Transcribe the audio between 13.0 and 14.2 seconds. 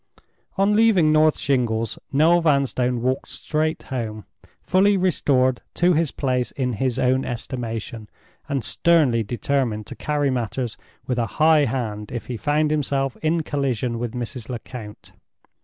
in collision with